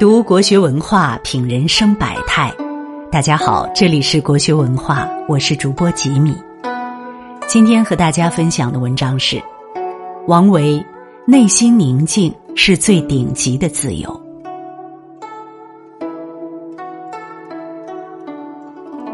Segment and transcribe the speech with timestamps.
[0.00, 2.50] 读国学文化，品人生百态。
[3.12, 6.34] 大家好，这里是国学文化，我是主播吉米。
[7.46, 9.38] 今天和大家分享的文章是：
[10.26, 10.82] 王维
[11.26, 14.18] 内心宁静是最顶级的自由。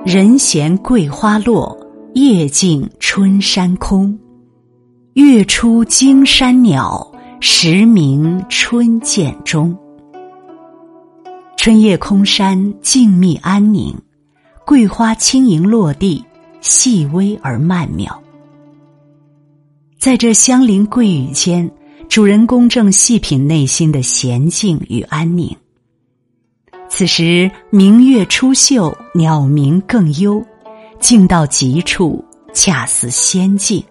[0.05, 1.77] 人闲桂花落，
[2.15, 4.17] 夜静春山空。
[5.15, 7.05] 月出惊山鸟，
[7.41, 9.77] 时鸣春涧中。
[11.67, 13.93] 春夜空山静谧安宁，
[14.65, 16.25] 桂花轻盈落地，
[16.61, 18.23] 细微而曼妙。
[19.99, 21.69] 在这香林桂雨间，
[22.09, 25.57] 主人公正细品内心的闲静与安宁。
[26.89, 30.41] 此时明月出岫，鸟鸣更幽，
[31.01, 33.83] 静到极处，恰似仙境。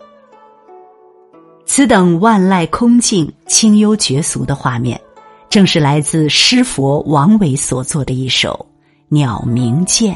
[1.66, 4.98] 此等万籁空静、清幽绝俗的画面。
[5.56, 8.68] 正是来自诗佛王维所作的一首
[9.08, 10.14] 《鸟鸣涧》。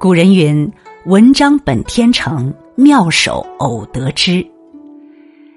[0.00, 0.72] 古人云
[1.04, 4.42] ：“文章本天成，妙手偶得之。”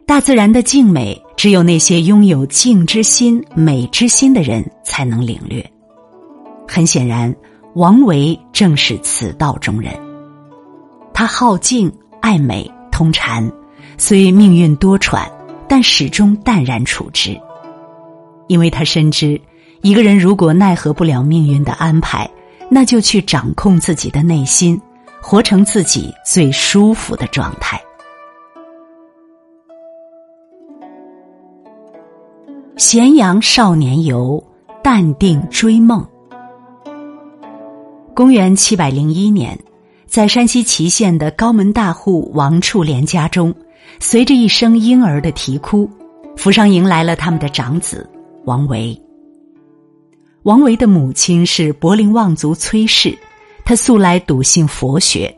[0.05, 5.65] 大自然的静美，只有那些拥有静之心、美之心的人才能领略。
[6.67, 7.33] 很显然，
[7.73, 9.93] 王维正是此道中人。
[11.13, 13.49] 他好静、爱美、通禅，
[13.97, 15.25] 虽命运多舛。
[15.69, 17.39] 但始终淡然处之，
[18.47, 19.39] 因为他深知，
[19.81, 22.27] 一个人如果奈何不了命运的安排，
[22.69, 24.81] 那就去掌控自己的内心，
[25.21, 27.79] 活成自己最舒服的状态。
[32.75, 34.43] 咸阳少年游，
[34.81, 36.03] 淡定追梦。
[38.15, 39.57] 公元七百零一年，
[40.07, 43.53] 在山西祁县的高门大户王处连家中。
[43.99, 45.89] 随着一声婴儿的啼哭，
[46.37, 48.09] 府上迎来了他们的长子
[48.45, 48.99] 王维。
[50.43, 53.17] 王维的母亲是柏林望族崔氏，
[53.65, 55.37] 他素来笃信佛学，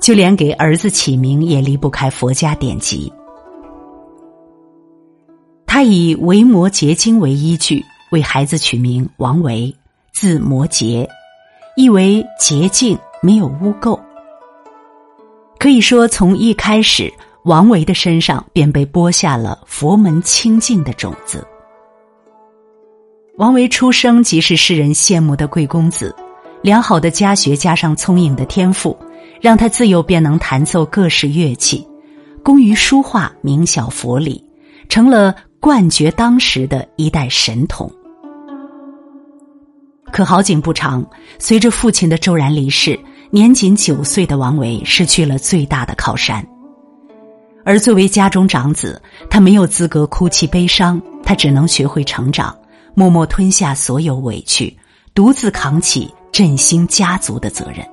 [0.00, 3.12] 就连给儿子起名也离不开佛家典籍。
[5.66, 9.72] 他以《维摩诘经》为依据，为孩子取名王维，
[10.12, 11.08] 字摩诘，
[11.76, 13.98] 意为洁净，没有污垢。
[15.60, 17.10] 可以说，从一开始。
[17.44, 21.46] 王维的身上便被播下了佛门清净的种子。
[23.38, 26.14] 王维出生即是世人羡慕的贵公子，
[26.62, 28.94] 良好的家学加上聪颖的天赋，
[29.40, 31.86] 让他自幼便能弹奏各式乐器，
[32.42, 34.44] 工于书画，明晓佛理，
[34.90, 37.90] 成了冠绝当时的一代神童。
[40.12, 41.02] 可好景不长，
[41.38, 42.98] 随着父亲的骤然离世，
[43.30, 46.46] 年仅九岁的王维失去了最大的靠山。
[47.64, 52.56] 而作为家中长子，他没有资格哭泣悲伤，他只能学会成长，
[52.94, 54.76] 默默吞下所有委屈，
[55.14, 57.86] 独自扛起振兴家族的责任。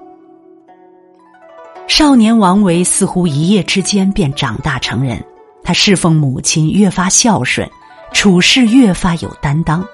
[1.88, 5.24] 少年王维似乎一夜之间便长大成人，
[5.64, 7.70] 他侍奉母亲越发孝顺，
[8.14, 9.86] 处事越发有担当。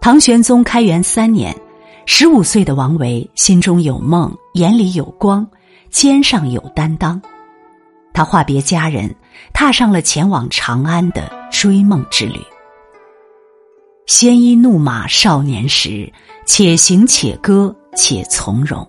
[0.00, 1.54] 唐玄宗开元三年，
[2.04, 5.46] 十五岁的王维心中有梦，眼里有光，
[5.90, 7.20] 肩上有担当。
[8.16, 9.14] 他话别家人，
[9.52, 12.40] 踏上了前往长安的追梦之旅。
[14.06, 16.10] 鲜衣怒马少年时，
[16.46, 18.88] 且行且歌且从容。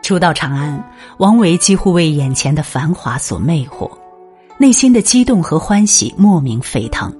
[0.00, 0.82] 初到长安，
[1.18, 3.90] 王维几乎为眼前的繁华所魅惑，
[4.56, 7.14] 内心的激动和欢喜莫名沸腾。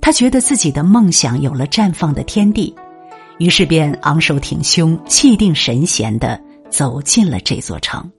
[0.00, 2.74] 他觉得自己的梦想有了绽放的天地，
[3.38, 8.10] 于是便昂首挺胸、气定神闲的走进了这座城。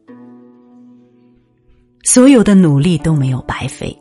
[2.04, 3.98] 所有的努力都没有白费，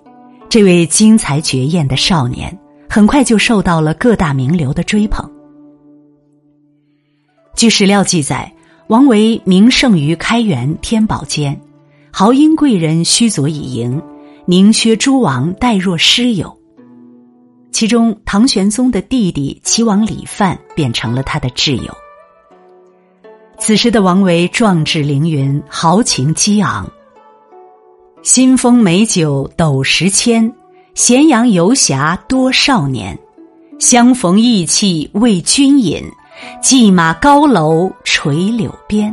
[0.49, 2.59] 这位惊才绝艳的少年
[2.91, 5.31] 很快就受到了各大名流的追捧。
[7.55, 8.53] 据史料记载，
[8.89, 11.59] 王维名盛于开元天宝间，
[12.11, 14.03] 豪英贵人须佐以迎，
[14.47, 16.59] 宁薛诸王待若师友。
[17.71, 21.95] 其中，唐玄宗的弟弟齐王李范便成了他的挚友。
[23.61, 26.91] 此时的王维壮志凌云，豪情激昂。
[28.23, 30.55] 新丰美酒斗十千，
[30.95, 33.19] 咸阳游侠多少年。
[33.81, 36.05] 相逢意气为君饮，
[36.63, 39.13] 骑马高楼垂柳边。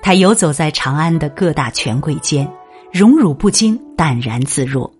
[0.00, 2.50] 他游走在长安的各大权贵间，
[2.90, 4.90] 荣辱不惊，淡然自若，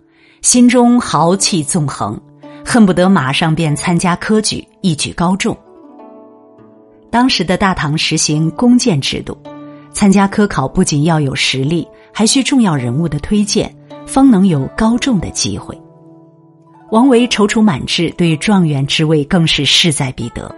[0.43, 2.21] 心中豪气纵横，
[2.63, 5.57] 恨不得马上便参加科举，一举高中。
[7.11, 9.35] 当时的大唐实行弓箭制度，
[9.95, 11.89] 参加科考不仅要有实力。
[12.19, 13.71] 还需重要人物的推荐，
[14.07, 15.79] 方能有高中的机会。
[16.91, 20.51] 王维踌躇满志，对状元之位更是势在必得。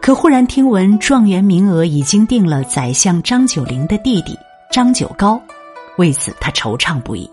[0.00, 4.38] 可忽然听闻状元名额已经定了宰相张九龄的弟弟
[4.70, 5.40] 张九皋，
[5.98, 7.28] 为此他惆怅不已。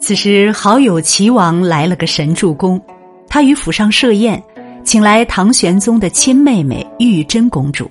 [0.00, 2.82] 此时好友齐王来了个神助攻，
[3.28, 4.42] 他于府上设宴，
[4.82, 7.88] 请来唐玄宗的亲妹妹玉贞公主。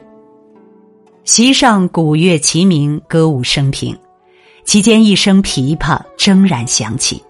[1.25, 3.97] 席上鼓乐齐鸣，歌舞升平，
[4.65, 7.23] 其间一声琵琶铮然响起，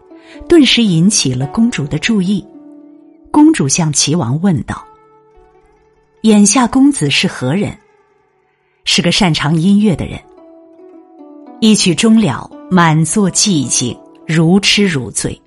[0.49, 2.43] 顿时引起了公主的注意。
[3.29, 4.83] 公主向齐王问道。
[6.21, 7.77] 眼下公子是何人？
[8.83, 10.19] 是个擅长音乐的人。
[11.59, 13.95] 一曲终了，满座寂静，
[14.25, 15.39] 如痴如醉。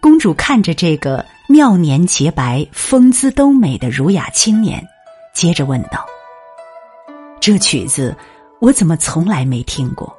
[0.00, 4.84] 公主看着这个妙年洁白、风姿都美的儒雅青年，
[5.32, 6.04] 接着问道
[7.48, 8.14] ：“这曲子
[8.60, 10.14] 我怎么从来没听过？”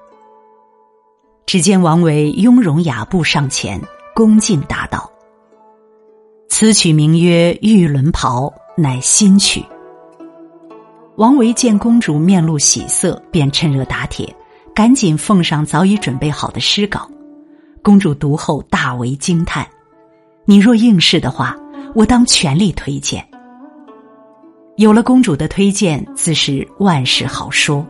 [1.46, 3.80] 只见王维雍容雅步上前，
[4.16, 5.12] 恭敬答道
[6.50, 9.64] ：“此曲名曰《玉轮袍》。”乃新曲。
[11.18, 14.36] 王维见公主面露喜色，便趁热打铁，
[14.74, 17.08] 赶紧奉上早已准备好的诗稿。
[17.84, 19.68] 公主读后大为惊叹
[20.46, 21.56] ：“你若应试的话，
[21.94, 23.24] 我当全力推荐。”
[24.80, 27.86] 有了公主的推荐，自是万事好说。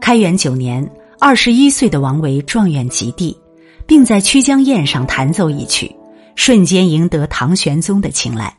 [0.00, 0.84] 开元九年，
[1.20, 3.38] 二十一岁的王维状元及第，
[3.86, 5.94] 并在曲江宴上弹奏一曲，
[6.34, 8.52] 瞬间赢得唐玄宗的青睐。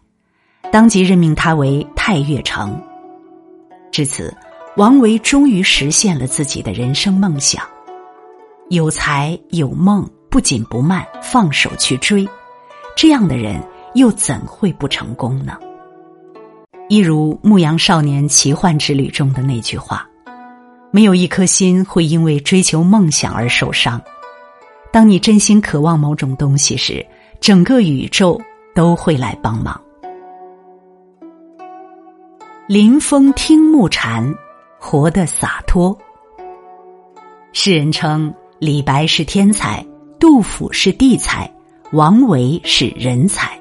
[0.71, 2.81] 当即任命他为太岳丞。
[3.91, 4.33] 至此，
[4.77, 7.61] 王维终于实现了自己的人生梦想。
[8.69, 12.25] 有才有梦，不紧不慢，放手去追，
[12.95, 13.61] 这样的人
[13.95, 15.57] 又怎会不成功呢？
[16.93, 20.07] 一如《牧羊少年奇幻之旅》中的那句话
[20.93, 23.99] ：“没有一颗心会因为追求梦想而受伤。
[24.91, 27.03] 当你真心渴望某种东西时，
[27.41, 28.39] 整个宇宙
[28.75, 29.81] 都会来帮忙。”
[32.69, 34.31] 临风听木蝉，
[34.77, 35.97] 活得洒脱。
[37.53, 39.83] 世人称李白是天才，
[40.19, 41.51] 杜甫是地才，
[41.91, 43.59] 王维是人才。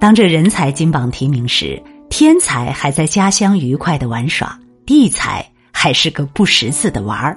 [0.00, 7.36] 当这人才金榜题名时，天才还在家乡愉快的玩耍，地才还是个不识字的娃儿。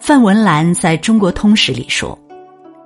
[0.00, 2.18] 范文澜在中国通史里说，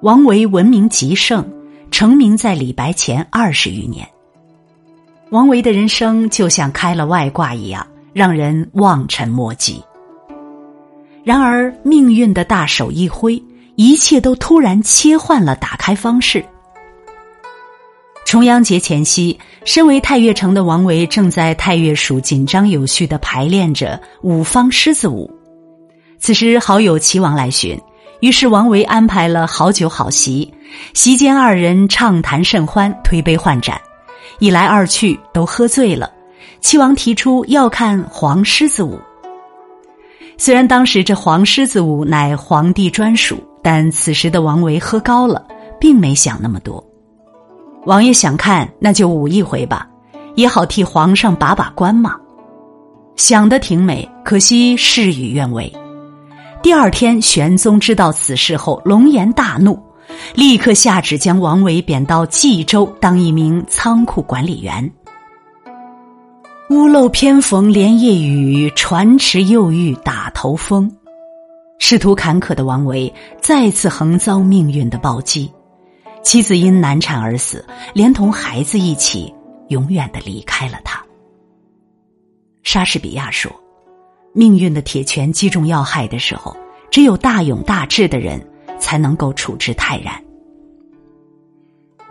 [0.03, 1.45] 王维闻名极盛，
[1.91, 4.07] 成名在李白前二十余年。
[5.31, 9.83] 王维的人生就像开了外挂一样，让人望尘莫及。
[11.25, 13.43] 然而，命运的大手一挥，
[13.77, 16.45] 一切都突然切换了打开方式。
[18.27, 25.31] 重阳节前夕，身为太岳城的王维正在太岳署紧张有序的排练着五方狮子舞。
[26.19, 27.81] 此时，好友齐王来寻，
[28.19, 30.53] 于是王维安排了好酒好席，
[30.93, 33.81] 席间二人畅谈甚欢，推杯换盏。
[34.41, 36.11] 一来二去都喝醉了，
[36.61, 38.99] 齐王提出要看黄狮子舞。
[40.37, 45.47] 虽然当时这黄狮子舞乃皇帝专属，但此时的王维喝高了，
[45.79, 46.85] 并没想那么多。
[47.87, 49.87] 王爷想看，那就舞一回吧，
[50.35, 52.17] 也好替皇上把把关嘛。
[53.15, 55.73] 想的挺美，可惜事与愿违。
[56.61, 59.81] 第二天，玄宗知道此事后，龙颜大怒。
[60.35, 64.91] 立刻下旨将王维贬到冀州当一名仓库管理员。
[66.71, 70.91] 屋漏偏逢连夜雨，船迟又遇打头风。
[71.79, 75.49] 仕途坎坷的王维再次横遭命运的暴击，
[76.27, 77.65] 妻子因难产而死，
[77.95, 79.33] 连同孩子一起
[79.69, 81.01] 永远的离开了他。
[82.65, 83.49] 莎士比亚说
[84.35, 86.57] ：“命运的铁拳击中要害的时候，
[86.91, 88.45] 只有大勇大志的人。”
[88.79, 90.23] 才能够处之泰然。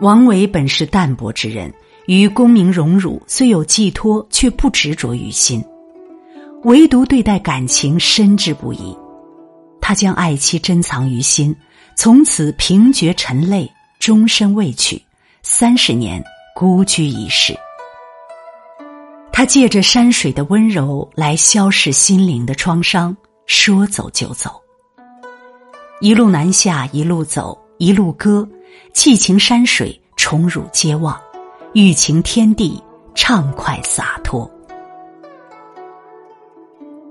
[0.00, 1.72] 王维本是淡泊之人，
[2.06, 5.64] 于功名荣辱虽有寄托，却不执着于心，
[6.64, 8.98] 唯独对待感情深挚不移。
[9.80, 11.54] 他将爱妻珍藏于心，
[11.96, 13.70] 从此平绝尘泪，
[14.06, 15.02] 终身未娶，
[15.42, 16.22] 三十年
[16.54, 17.58] 孤居一室。
[19.32, 24.62] 他借着山水的温柔来消逝心灵的创伤，说走就走。
[26.00, 28.48] 一路南下，一路走，一路歌，
[28.92, 31.20] 寄情山水，宠辱皆忘，
[31.72, 32.80] 欲情天地，
[33.12, 34.48] 畅快洒脱。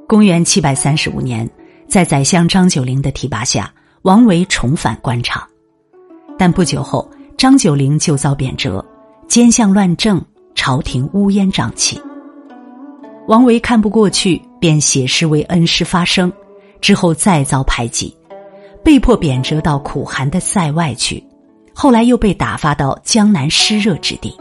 [0.08, 1.46] 公元七百三十五年，
[1.90, 3.70] 在宰相张九龄的提拔下，
[4.04, 5.46] 王维重返官场，
[6.38, 8.84] 但不久后，张九龄就遭贬谪，
[9.28, 10.22] 奸相乱政，
[10.54, 12.00] 朝廷乌烟瘴气。
[13.28, 16.32] 王维看不过去，便写诗为恩师发声，
[16.82, 18.16] 之后再遭排挤。
[18.84, 21.24] 被迫贬谪到苦寒的塞外去，
[21.74, 24.36] 后来又被打发到江南湿热之地。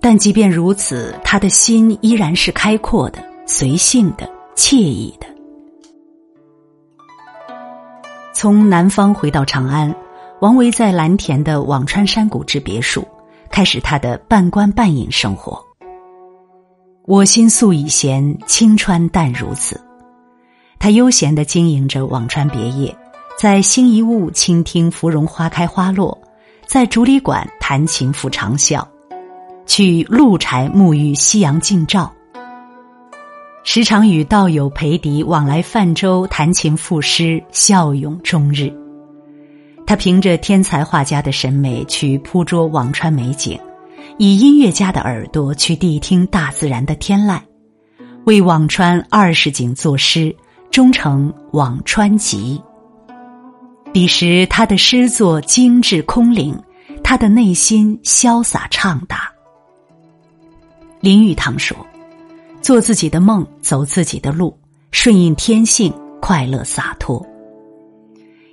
[0.00, 5.26] 但即便如此，他的心依然是开阔的、随性的、惬意的。
[8.44, 9.96] 从南方回到长安，
[10.42, 13.02] 王维在蓝田的辋川山谷之别墅，
[13.50, 15.58] 开始他的半官半隐生活。
[17.06, 19.80] 我心素已闲，清川淡如此。
[20.78, 22.94] 他悠闲的经营着辋川别业，
[23.38, 26.20] 在兴义坞倾听芙蓉花开花落，
[26.66, 28.86] 在竹里馆弹琴抚长啸。
[29.64, 32.12] 去鹿柴沐浴夕阳镜照，
[33.66, 38.70] 时常与道友裴迪往来泛舟弹琴赋诗，笑咏终日。
[39.86, 43.58] 他凭着天才画家的审美去捕捉辋川美景，
[44.18, 47.40] 以音乐家的耳朵去谛听大自然的天籁，
[48.26, 50.36] 为辋川二十景作诗，
[50.70, 52.62] 终成《辋川集》。
[53.92, 56.54] 彼时他的诗作精致空灵，
[57.02, 59.32] 他的内心潇洒畅达。
[61.00, 61.74] 林语堂说
[62.64, 64.58] ：“做自己的梦，走自己的路，
[64.90, 67.22] 顺应天性，快乐洒脱。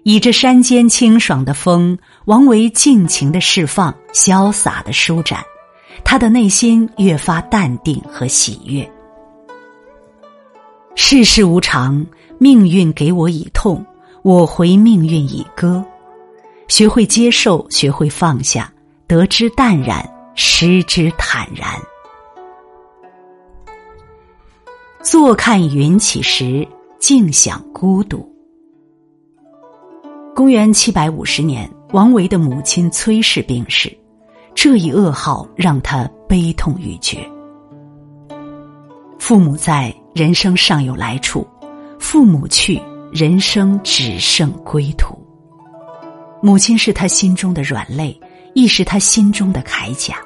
[0.03, 5.41] 倚着山间清爽的风，王维尽情的释放，潇洒的舒展，
[6.03, 8.85] 他的内心越发淡定和喜悦。
[10.95, 12.05] 世事无常，
[12.37, 13.85] 命运给我以痛，
[14.23, 15.81] 我回命运以歌。
[16.67, 18.69] 学会接受，学会放下，
[19.07, 21.65] 得之淡然，失之坦然。”
[25.03, 26.67] 坐看云起时，
[26.99, 28.23] 静享孤独。
[30.35, 33.91] 公元七百五十年，王维的母亲崔氏病逝，
[34.53, 37.17] 这一噩耗让他悲痛欲绝。
[39.17, 41.41] 父母在，人生尚有来处；
[41.99, 42.79] 父母去，
[43.11, 45.17] 人生只剩归途。
[46.43, 48.15] 母亲是他心中的软肋，
[48.53, 50.17] 亦是他心中的铠甲。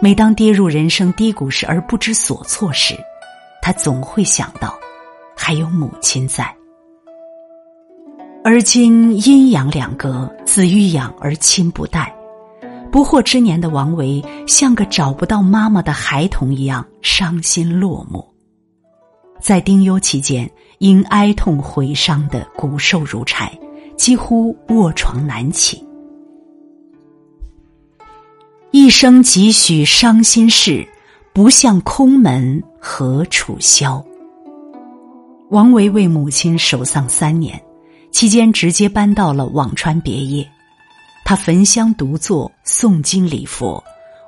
[0.00, 2.94] 每当跌入人生低谷时而不知所措时，
[3.70, 4.76] 他总会想到，
[5.36, 6.52] 还有母亲在。
[8.42, 12.12] 而今阴阳两隔，子欲养而亲不待，
[12.90, 18.26] 不惑之年的王维像个找不到妈妈的孩童一样伤心落寞。
[19.40, 20.50] 在丁忧期间，
[20.80, 23.56] 因哀痛毁伤的骨瘦如柴，
[23.96, 25.86] 几乎卧床难起。
[28.72, 30.84] 一生几许伤心事。
[31.32, 34.04] 不向空门何处消？
[35.50, 37.60] 王维为母亲守丧三年，
[38.10, 40.46] 期间直接搬到了辋川别业。
[41.24, 43.82] 他焚香独坐，诵经礼佛，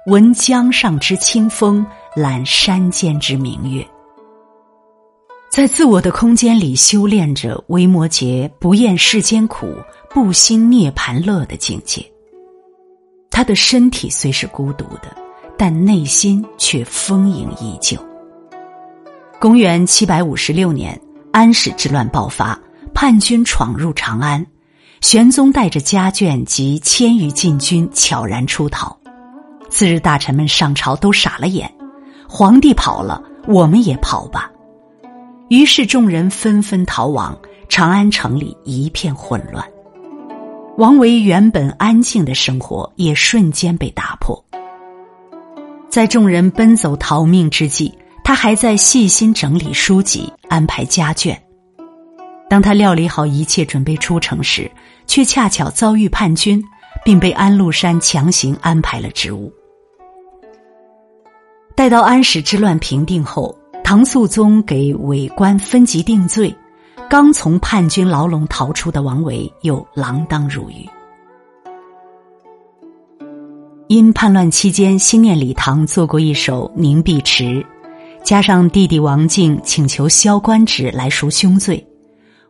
[0.06, 3.84] 闻江上之清风，览山间之明月，
[5.50, 9.74] 在自我的空间里修炼着维摩诘不厌世间苦，
[10.08, 12.00] 不兴涅盘乐的境界。
[13.28, 15.16] 他的身体虽是孤独的。
[15.56, 17.98] 但内心却丰盈依旧。
[19.40, 21.00] 公元七百五十六年，
[21.32, 22.58] 安史之乱爆发，
[22.94, 24.46] 叛军闯入长安，
[25.00, 28.96] 玄宗带着家眷及千余禁军悄然出逃。
[29.68, 31.72] 次日，大臣们上朝都傻了眼，
[32.28, 34.50] 皇帝跑了，我们也跑吧。
[35.48, 37.36] 于是众人纷纷逃亡，
[37.68, 39.66] 长安城里一片混乱。
[40.78, 44.42] 王维原本安静的生活也瞬间被打破。
[45.92, 47.92] 在众人奔走逃命之际，
[48.24, 51.36] 他还在细心整理书籍、安排家眷。
[52.48, 54.70] 当他料理好一切准备出城时，
[55.06, 56.64] 却恰巧遭遇叛军，
[57.04, 59.52] 并被安禄山强行安排了职务。
[61.76, 66.56] 待到安史之乱平定后，唐肃宗给伪官分级定罪，
[67.10, 70.88] 刚从叛军牢笼逃出的王维又锒铛入狱。
[73.88, 77.44] 因叛乱期间心念李唐做过一首《凝碧池》，
[78.22, 81.84] 加上弟弟王敬请求削官职来赎兄罪，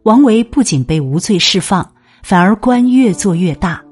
[0.04, 1.88] 王维不仅被无罪释放，
[2.22, 3.82] 反而官越做越大。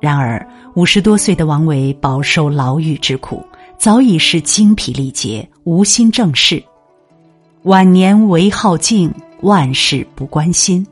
[0.00, 0.44] 然而
[0.74, 3.44] 五十多岁的王维饱受牢狱之苦，
[3.78, 6.60] 早已是精疲力竭，无心正事。
[7.64, 10.84] 晚年唯好静，万事不关心。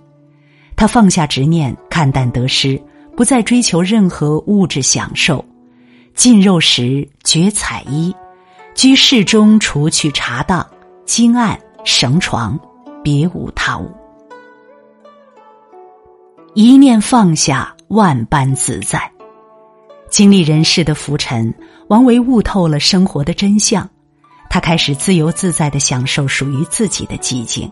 [0.77, 2.81] 他放下执念，看淡得失。
[3.19, 5.45] 不再追求任何物质享受，
[6.15, 8.15] 进肉食，绝彩衣，
[8.77, 10.65] 居室中，除去茶档、
[11.05, 12.57] 金案、绳床，
[13.03, 13.91] 别无他物。
[16.55, 19.11] 一念放下，万般自在。
[20.09, 21.53] 经历人世的浮沉，
[21.89, 23.91] 王维悟透了生活的真相，
[24.49, 27.69] 他开始自由自在的享受属于自己的寂静。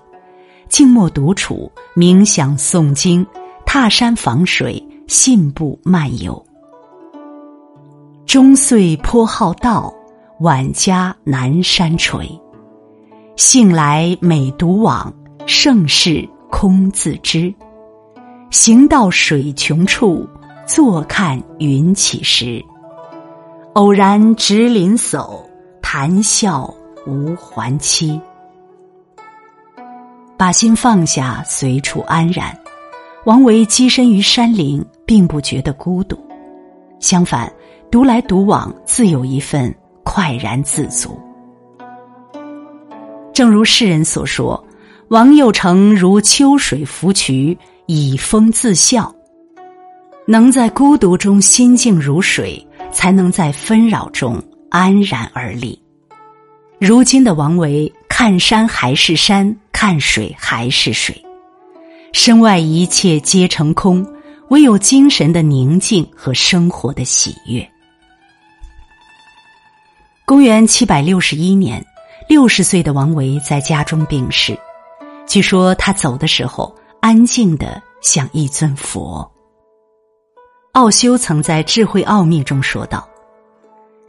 [0.68, 3.24] 静默独处，冥想诵经，
[3.64, 6.44] 踏山访水，信步漫游。
[8.26, 9.92] 终岁颇好道，
[10.40, 12.28] 晚家南山陲。
[13.36, 15.12] 兴来每独往，
[15.46, 17.54] 盛世空自知。
[18.50, 20.26] 行到水穷处，
[20.66, 22.64] 坐看云起时。
[23.74, 25.40] 偶然值林叟，
[25.80, 26.72] 谈笑
[27.06, 28.20] 无还期。
[30.36, 32.58] 把心放下，随处安然。
[33.26, 36.16] 王维栖身于山林，并不觉得孤独，
[37.00, 37.52] 相反，
[37.90, 41.18] 独来独往，自有一份快然自足。
[43.34, 44.64] 正如诗人所说
[45.10, 49.12] ：“王右丞如秋水芙蕖，以风自笑。”
[50.24, 52.64] 能在孤独中心静如水。
[52.92, 55.78] 才能在纷扰中安然而立。
[56.78, 61.14] 如今的王维，看山还是山，看水还是水，
[62.12, 64.06] 身外一切皆成空，
[64.48, 67.68] 唯有精神的宁静和生活的喜悦。
[70.24, 71.84] 公元七百六十一年，
[72.28, 74.58] 六十岁的王维在家中病逝，
[75.26, 79.30] 据说他走的时候安静的像一尊佛。
[80.72, 83.08] 奥修曾在《智慧奥秘》中说道：“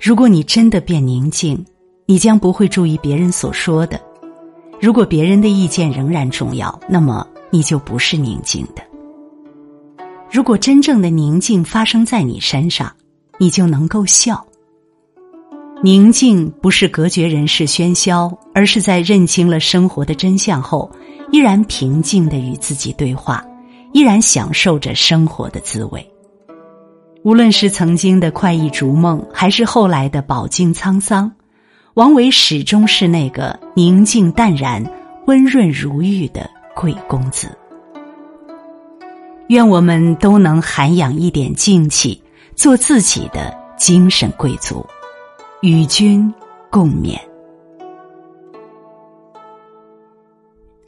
[0.01, 1.63] 如果你真的变宁静，
[2.05, 3.97] 你将不会注意别人所说的；
[4.81, 7.25] 如果别人的意见仍然重要，那么
[7.57, 8.83] 你就不是宁静的。
[10.31, 12.95] 如果真正的宁静发生在你身上，
[13.39, 14.45] 你就能够笑。
[15.81, 20.91] 宁静不是隔绝人世喧嚣，而是在认清了生活的真相后，
[21.31, 23.43] 依然平静的与自己对话，
[23.91, 26.07] 依然享受着生活的滋味。”
[27.25, 31.31] 无论是曾经的快意逐梦，还是后来的饱经沧桑，
[31.95, 34.85] 王维始终是那个宁静淡然、
[35.25, 36.47] 温润如玉的
[36.79, 37.57] 贵公子。
[39.47, 42.21] 愿我们都能涵养一点静气，
[42.55, 44.85] 做自己的精神贵族，
[45.61, 46.31] 与君
[46.69, 47.17] 共勉。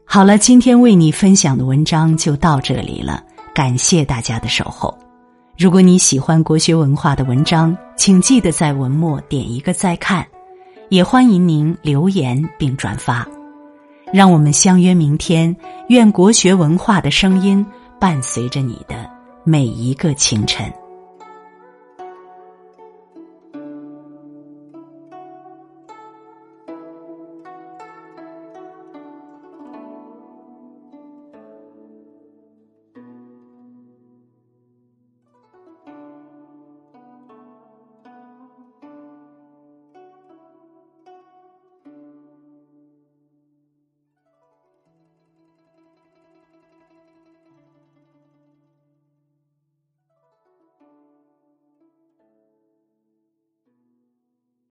[0.06, 3.23] 好了，今天为你分享的文章就到这里了，
[3.56, 4.95] 感谢大家的守候。
[5.58, 10.25] 如果你喜欢国学文化的文章，请记得在文末点一个再看，
[10.89, 13.28] 也欢迎您留言并转发。
[14.11, 15.55] 让我们相约明天，
[15.89, 17.65] 愿国学文化的声音
[17.99, 19.09] 伴随着你的
[19.43, 20.71] 每一个清晨。